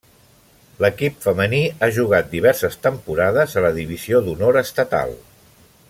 [0.83, 5.17] L’equip femení ha jugat diverses temporades a la divisió d’honor estatal.